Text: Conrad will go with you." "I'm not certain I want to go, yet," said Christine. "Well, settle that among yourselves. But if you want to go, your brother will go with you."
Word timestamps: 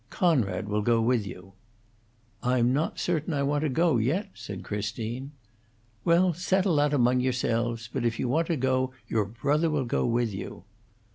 Conrad 0.09 0.67
will 0.67 0.81
go 0.81 0.99
with 0.99 1.27
you." 1.27 1.53
"I'm 2.41 2.73
not 2.73 2.97
certain 2.99 3.35
I 3.35 3.43
want 3.43 3.61
to 3.61 3.69
go, 3.69 3.97
yet," 3.97 4.31
said 4.33 4.63
Christine. 4.63 5.31
"Well, 6.03 6.33
settle 6.33 6.77
that 6.77 6.91
among 6.91 7.19
yourselves. 7.19 7.87
But 7.93 8.03
if 8.03 8.17
you 8.17 8.27
want 8.27 8.47
to 8.47 8.57
go, 8.57 8.93
your 9.07 9.25
brother 9.25 9.69
will 9.69 9.85
go 9.85 10.07
with 10.07 10.33
you." 10.33 10.63